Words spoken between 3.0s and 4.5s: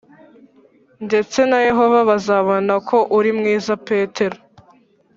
uri mwiza petero